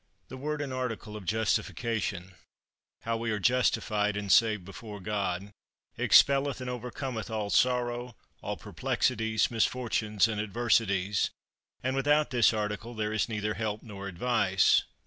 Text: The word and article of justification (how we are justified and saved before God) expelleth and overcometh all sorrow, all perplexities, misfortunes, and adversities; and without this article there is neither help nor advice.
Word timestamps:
The 0.29 0.37
word 0.37 0.63
and 0.63 0.73
article 0.73 1.15
of 1.15 1.25
justification 1.25 2.33
(how 3.01 3.17
we 3.17 3.29
are 3.29 3.37
justified 3.37 4.17
and 4.17 4.31
saved 4.31 4.65
before 4.65 4.99
God) 4.99 5.51
expelleth 5.95 6.59
and 6.59 6.67
overcometh 6.67 7.29
all 7.29 7.51
sorrow, 7.51 8.17
all 8.41 8.57
perplexities, 8.57 9.51
misfortunes, 9.51 10.27
and 10.27 10.41
adversities; 10.41 11.29
and 11.83 11.95
without 11.95 12.31
this 12.31 12.51
article 12.51 12.95
there 12.95 13.13
is 13.13 13.29
neither 13.29 13.53
help 13.53 13.83
nor 13.83 14.07
advice. 14.07 14.85